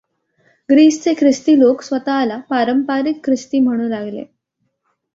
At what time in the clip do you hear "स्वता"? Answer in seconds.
1.81-2.17